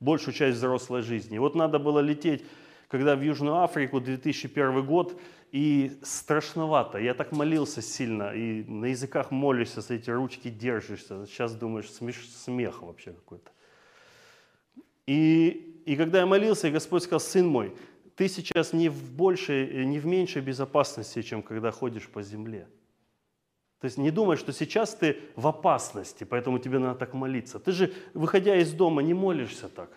[0.00, 1.38] большую часть взрослой жизни.
[1.38, 2.44] Вот надо было лететь,
[2.88, 5.20] когда в Южную Африку, 2001 год,
[5.52, 6.98] и страшновато.
[6.98, 11.26] Я так молился сильно, и на языках молишься, с эти ручки держишься.
[11.26, 13.50] Сейчас думаешь, смех, смех вообще какой-то.
[15.06, 17.74] И, и когда я молился, и Господь сказал, сын мой,
[18.16, 22.66] ты сейчас не в большей, не в меньшей безопасности, чем когда ходишь по земле.
[23.80, 27.58] То есть не думай, что сейчас ты в опасности, поэтому тебе надо так молиться.
[27.58, 29.90] Ты же, выходя из дома, не молишься так.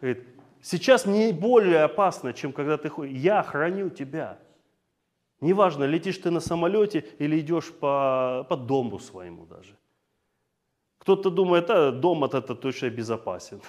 [0.00, 0.24] Говорит,
[0.62, 3.18] Сейчас не более опасно, чем когда ты ходишь.
[3.18, 4.38] Я храню тебя.
[5.40, 9.74] Неважно, летишь ты на самолете или идешь по, по дому своему даже.
[10.98, 13.62] Кто-то думает, а дом от этого точно безопасен.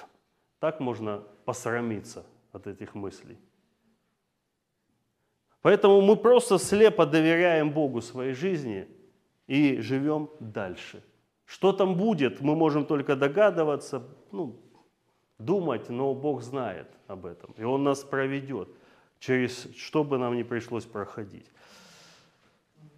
[0.60, 3.38] Так можно посрамиться от этих мыслей.
[5.62, 8.88] Поэтому мы просто слепо доверяем Богу своей жизни
[9.48, 11.02] и живем дальше.
[11.46, 14.60] Что там будет, мы можем только догадываться, ну,
[15.46, 17.54] думать, но Бог знает об этом.
[17.58, 18.70] И Он нас проведет
[19.20, 21.46] через что бы нам ни пришлось проходить.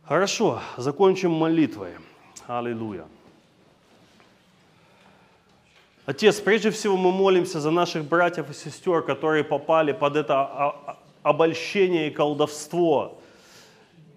[0.03, 1.91] Хорошо, закончим молитвой.
[2.47, 3.05] Аллилуйя.
[6.05, 12.09] Отец, прежде всего мы молимся за наших братьев и сестер, которые попали под это обольщение
[12.09, 13.19] и колдовство.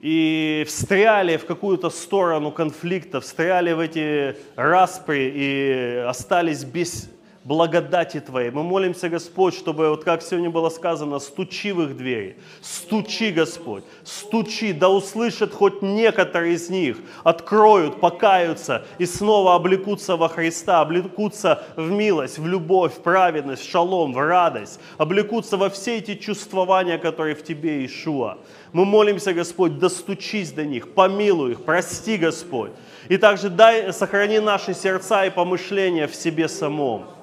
[0.01, 7.11] и встряли в какую-то сторону конфликта, встряли в эти распри и остались без
[7.47, 8.51] благодати Твоей.
[8.51, 12.36] Мы молимся, Господь, чтобы, вот как сегодня было сказано, стучи в их двери.
[12.61, 20.28] Стучи, Господь, стучи, да услышат хоть некоторые из них, откроют, покаются и снова облекутся во
[20.28, 25.99] Христа, облекутся в милость, в любовь, в праведность, в шалом, в радость, облекутся во все
[25.99, 28.38] эти чувствования, которые в Тебе, Иешуа.
[28.72, 32.72] Мы молимся, Господь, достучись до них, помилуй их, прости, Господь.
[33.09, 37.16] И также дай, сохрани наши сердца и помышления в себе самом.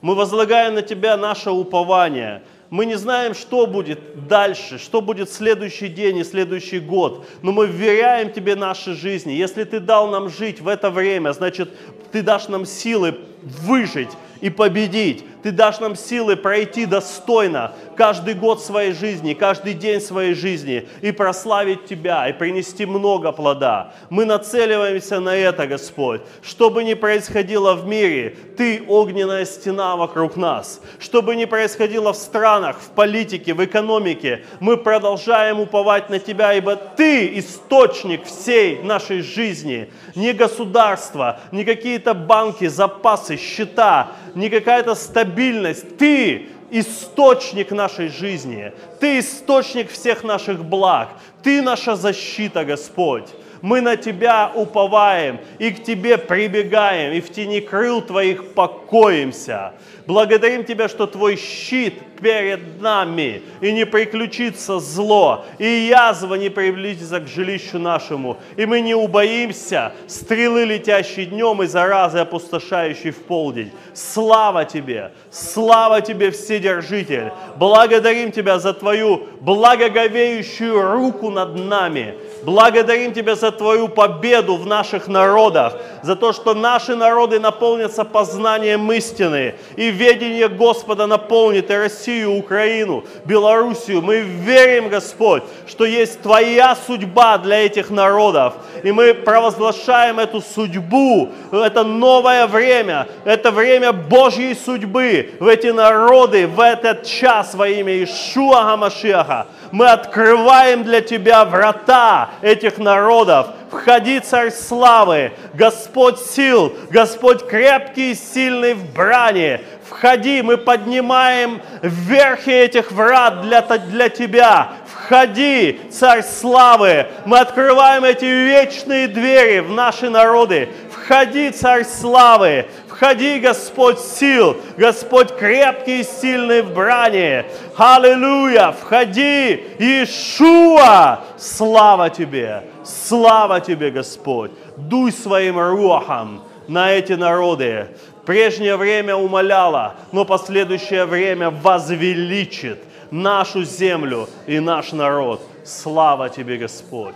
[0.00, 2.42] Мы возлагаем на Тебя наше упование.
[2.70, 7.66] Мы не знаем, что будет дальше, что будет следующий день и следующий год, но мы
[7.66, 9.32] вверяем Тебе наши жизни.
[9.32, 11.70] Если Ты дал нам жить в это время, значит,
[12.12, 15.24] Ты дашь нам силы выжить и победить.
[15.42, 21.12] Ты дашь нам силы пройти достойно каждый год своей жизни, каждый день своей жизни и
[21.12, 23.92] прославить Тебя, и принести много плода.
[24.10, 26.22] Мы нацеливаемся на это, Господь.
[26.42, 30.80] Что бы ни происходило в мире, Ты огненная стена вокруг нас.
[30.98, 36.52] Что бы ни происходило в странах, в политике, в экономике, мы продолжаем уповать на Тебя,
[36.54, 39.90] ибо Ты источник всей нашей жизни.
[40.14, 45.96] Не государство, не какие-то банки, запасы, счета, не какая-то стабильность.
[45.98, 48.72] Ты источник нашей жизни.
[49.00, 51.08] Ты источник всех наших благ.
[51.42, 53.28] Ты наша защита, Господь.
[53.62, 59.72] Мы на Тебя уповаем и к Тебе прибегаем, и в тени крыл Твоих покоимся.
[60.08, 67.20] Благодарим Тебя, что Твой щит перед нами, и не приключится зло, и язва не приблизится
[67.20, 73.70] к жилищу нашему, и мы не убоимся стрелы, летящей днем, и заразы, опустошающей в полдень.
[73.92, 75.12] Слава Тебе!
[75.30, 77.30] Слава Тебе, Вседержитель!
[77.56, 82.14] Благодарим Тебя за Твою благоговеющую руку над нами.
[82.44, 88.90] Благодарим Тебя за Твою победу в наших народах, за то, что наши народы наполнятся познанием
[88.92, 94.00] истины, и ведение Господа наполнит и Россию, Украину, Белоруссию.
[94.00, 98.54] Мы верим, Господь, что есть Твоя судьба для этих народов.
[98.84, 106.46] И мы провозглашаем эту судьбу, это новое время, это время Божьей судьбы в эти народы,
[106.46, 109.46] в этот час во имя Ишуа Гамашиаха.
[109.70, 118.14] Мы открываем для Тебя врата этих народов, Входи, Царь славы, Господь сил, Господь крепкий и
[118.14, 119.60] сильный в брани.
[119.88, 124.72] Входи, мы поднимаем верхи этих врат для, для Тебя.
[124.86, 130.68] Входи, Царь славы, мы открываем эти вечные двери в наши народы.
[130.90, 132.66] Входи, Царь славы,
[132.98, 137.44] Входи, Господь сил, Господь крепкий и сильный в брани.
[137.76, 138.72] Аллилуйя!
[138.72, 141.20] Входи, Иешуа!
[141.36, 142.64] Слава Тебе!
[142.84, 144.50] Слава Тебе, Господь!
[144.76, 147.86] Дуй своим рухом на эти народы.
[148.26, 152.80] Прежнее время умоляло, но последующее время возвеличит
[153.12, 155.40] нашу землю и наш народ.
[155.64, 157.14] Слава Тебе, Господь!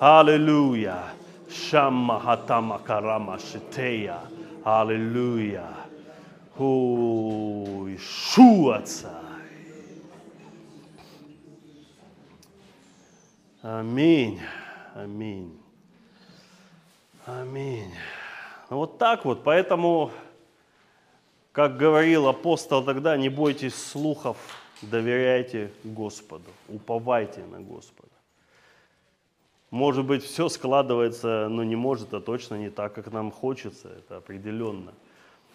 [0.00, 1.02] Аллилуйя!
[1.70, 4.20] Шамма хатама карама шитея.
[4.68, 5.66] Аллилуйя.
[6.58, 9.14] О, Ишуа Царь.
[13.62, 14.38] Аминь.
[14.94, 15.58] Аминь.
[17.24, 17.94] Аминь.
[18.68, 20.10] Ну, вот так вот, поэтому,
[21.52, 24.36] как говорил апостол тогда, не бойтесь слухов,
[24.82, 28.07] доверяйте Господу, уповайте на Господа.
[29.70, 34.16] Может быть, все складывается, но не может, а точно не так, как нам хочется, это
[34.16, 34.94] определенно.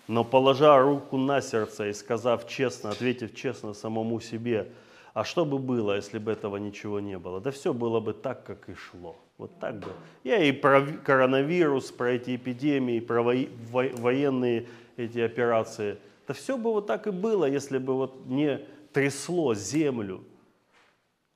[0.08, 4.70] Но положа руку на сердце и сказав честно, ответив честно самому себе,
[5.14, 7.40] а что бы было, если бы этого ничего не было?
[7.40, 9.16] Да все было бы так, как и шло.
[9.38, 9.88] Вот так бы.
[10.24, 15.98] Я и про коронавирус, про эти эпидемии, про военные эти операции.
[16.28, 18.60] Да все бы вот так и было, если бы вот не
[18.92, 20.22] трясло землю,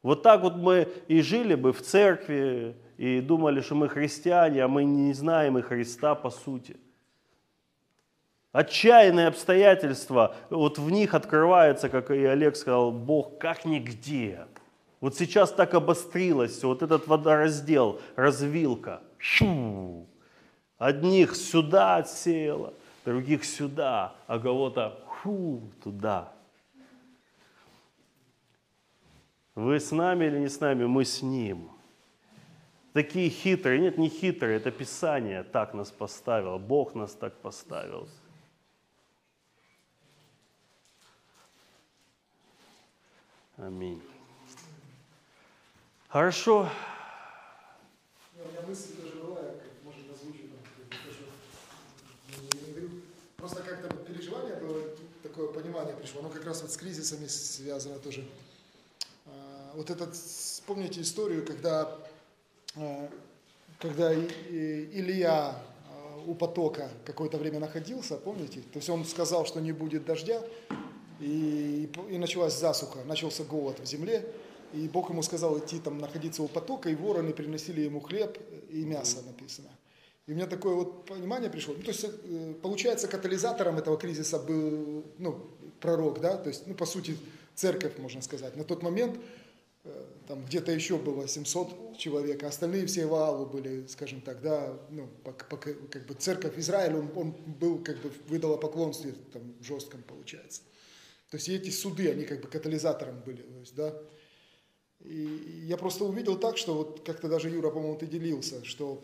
[0.03, 4.67] вот так вот мы и жили бы в церкви, и думали, что мы христиане, а
[4.67, 6.77] мы не знаем и Христа по сути.
[8.51, 14.45] Отчаянные обстоятельства, вот в них открывается, как и Олег сказал, Бог как нигде.
[14.99, 19.01] Вот сейчас так обострилось, вот этот водораздел, развилка.
[19.19, 20.07] Шу!
[20.79, 22.73] Одних сюда отсеяло,
[23.05, 24.99] других сюда, а кого-то
[25.83, 26.31] туда.
[29.57, 30.85] Вы с нами или не с нами?
[30.85, 31.71] Мы с Ним.
[32.93, 33.79] Такие хитрые.
[33.79, 36.59] Нет, не хитрые, это Писание так нас поставило.
[36.59, 38.07] Бог нас так поставил.
[43.57, 43.99] Аминь.
[46.07, 46.69] Хорошо.
[48.35, 50.43] У меня мысль тоже была, как, может, озвучу.
[53.37, 54.83] Просто как-то переживание было,
[55.23, 56.19] такое понимание пришло.
[56.19, 58.23] Оно как раз вот с кризисами связано тоже.
[59.77, 61.95] Вот этот, вспомните историю, когда,
[62.77, 63.09] а,
[63.77, 68.61] когда Илья а, у потока какое-то время находился, помните?
[68.73, 70.41] То есть он сказал, что не будет дождя,
[71.19, 74.27] и, и началась засуха, начался голод в земле,
[74.73, 78.35] и Бог ему сказал идти там находиться у потока, и вороны приносили ему хлеб
[78.71, 79.69] и мясо написано.
[80.25, 81.75] И у меня такое вот понимание пришло.
[81.77, 85.39] Ну, то есть, э, получается, катализатором этого кризиса был ну,
[85.79, 87.15] пророк, да, то есть, ну, по сути,
[87.53, 88.55] церковь, можно сказать.
[88.55, 89.46] На тот момент э,
[90.27, 95.09] там где-то еще было 700 человек, а остальные все Ваалу были, скажем так, да, ну,
[95.23, 100.61] как бы церковь Израиль, он, он был, как бы, выдал о поклонстве там жестком, получается.
[101.29, 104.01] То есть эти суды, они как бы катализатором были, то есть, да.
[104.99, 109.03] И я просто увидел так, что вот как-то даже Юра, по-моему, ты делился, что,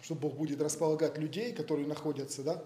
[0.00, 2.64] что Бог будет располагать людей, которые находятся, да,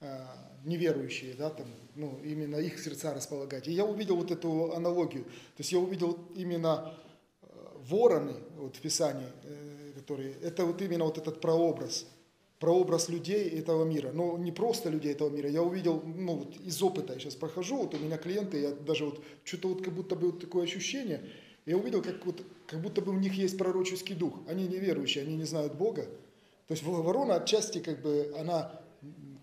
[0.00, 3.68] а, неверующие, да, там, ну, именно их сердца располагать.
[3.68, 5.24] И я увидел вот эту аналогию.
[5.24, 6.94] То есть я увидел именно
[7.42, 7.46] э,
[7.88, 12.06] вороны вот в Писании, э, которые, это вот именно вот этот прообраз,
[12.58, 14.12] прообраз людей этого мира.
[14.12, 15.48] Но не просто людей этого мира.
[15.48, 19.04] Я увидел, ну вот из опыта я сейчас прохожу, вот у меня клиенты, я даже
[19.04, 21.28] вот что-то вот как будто бы вот такое ощущение,
[21.66, 24.34] я увидел, как, вот, как будто бы у них есть пророческий дух.
[24.48, 26.08] Они неверующие, они не знают Бога.
[26.66, 28.81] То есть ворона отчасти как бы, она,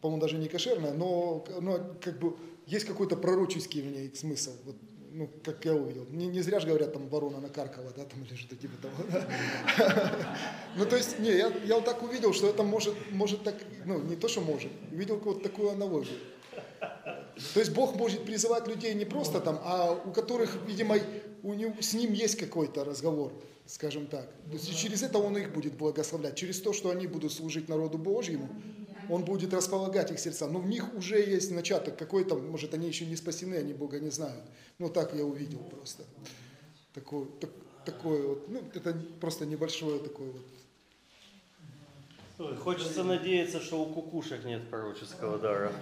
[0.01, 2.35] по-моему, даже не кошерная, но, но как бы
[2.65, 4.51] есть какой-то пророческий в ней смысл.
[4.65, 4.75] Вот,
[5.11, 6.05] ну, как я увидел.
[6.11, 8.93] Не, не зря же говорят, там, ворона накаркала, да, там, или что-то типа того.
[10.77, 13.55] Ну, то есть, не, я, я вот так увидел, что это может, может так,
[13.85, 16.17] ну, не то, что может, увидел вот такую аналогию.
[17.53, 20.97] То есть Бог может призывать людей не просто там, а у которых, видимо,
[21.43, 23.33] у него, с ним есть какой-то разговор,
[23.65, 24.29] скажем так.
[24.45, 26.35] То есть через это Он их будет благословлять.
[26.35, 28.49] Через то, что они будут служить народу Божьему,
[29.09, 30.47] Он будет располагать их сердца.
[30.47, 34.11] Но в них уже есть начаток какой-то, может, они еще не спасены, они Бога не
[34.11, 34.43] знают.
[34.77, 36.03] Ну, так я увидел просто.
[36.93, 37.49] Такой, так,
[37.85, 40.41] такое вот, ну, это просто небольшое такое вот.
[42.39, 45.73] Ой, Хочется надеяться, что у кукушек нет пророческого дара.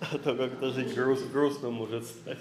[0.00, 2.38] А то как-то жить груз, грустно может стать.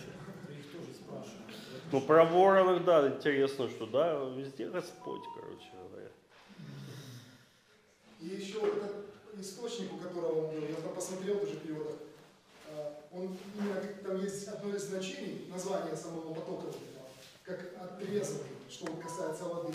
[1.92, 6.10] Ну, про воронов, да, интересно, что, да, везде Господь, короче говоря.
[8.22, 8.62] И еще
[9.40, 11.96] источник, у которого он был, я там посмотрел тоже переводах,
[12.70, 16.68] а, он именно там есть одно из значений, название самого потока
[17.44, 19.74] как отрезанный, что вот касается воды.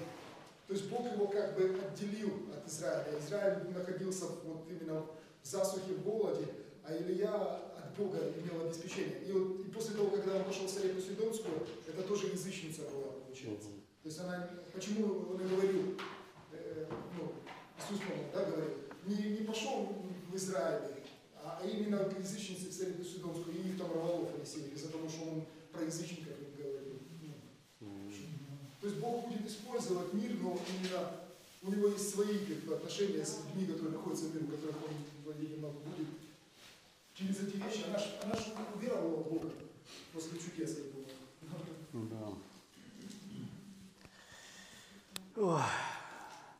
[0.66, 3.18] То есть Бог его как бы отделил от Израиля.
[3.18, 5.00] Израиль находился вот именно
[5.42, 6.46] в засухе, в голоде,
[6.84, 9.22] а Илья от Бога имел обеспечение.
[9.26, 13.12] И, вот, и после того, когда он пошел в Сарепу Сидонскую, это тоже язычница была,
[13.24, 13.68] получается.
[14.02, 15.96] То есть она, почему он и говорил,
[16.52, 16.86] э,
[17.16, 17.32] ну,
[17.78, 18.74] Иисус, по-моему, да, говорил,
[19.06, 19.88] не, не пошел
[20.30, 20.94] в Израиль,
[21.42, 25.08] а, а именно к язычнице в Сарепу Сидонскую, и их там рвало фарисеев, из-за того,
[25.08, 26.98] что он про язычников им говорил.
[27.80, 27.88] Ну,
[28.80, 31.10] то есть Бог будет использовать мир, но именно
[31.62, 35.32] у него есть свои как бы, отношения с людьми, которые находятся в мире, которых он,
[35.38, 36.08] видимо, будет
[37.14, 37.84] через эти вещи.
[37.86, 39.50] Она же она ж уверовала в Бога
[40.12, 41.04] после чудес этого.
[41.92, 42.32] Да.
[45.36, 45.62] Ой.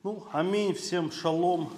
[0.03, 1.73] Ну, аминь, всем шалом.